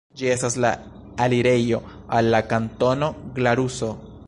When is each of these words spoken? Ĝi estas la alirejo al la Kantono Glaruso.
Ĝi 0.19 0.29
estas 0.35 0.53
la 0.63 0.71
alirejo 1.25 1.81
al 2.21 2.31
la 2.37 2.41
Kantono 2.55 3.13
Glaruso. 3.39 3.93